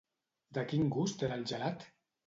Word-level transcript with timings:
De 0.59 0.63
quin 0.71 0.89
gust 0.97 1.29
era 1.31 1.39
el 1.41 1.47
gelat? 1.55 1.91